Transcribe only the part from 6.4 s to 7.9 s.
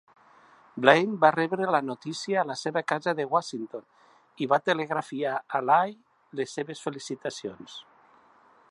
les seves felicitacions.